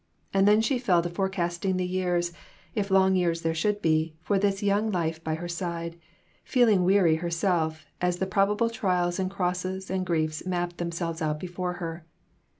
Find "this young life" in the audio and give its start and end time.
4.39-5.23